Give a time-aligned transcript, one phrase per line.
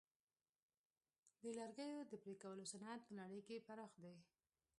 [1.41, 4.15] د لرګیو د پرې کولو صنعت په نړۍ کې پراخ دی.